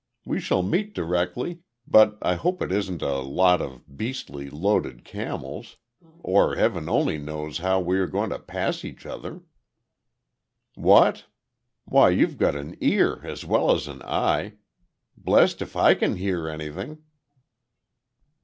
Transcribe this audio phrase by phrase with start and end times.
[0.25, 5.77] We shall meet directly, but I hope it isn't a lot of beastly loaded camels,
[6.23, 9.43] or Heaven only knows how we are going to pass each other."
[10.73, 11.25] "What?
[11.85, 14.53] Why you've got an ear as well as an eye.
[15.15, 17.03] Blest if I can hear anything."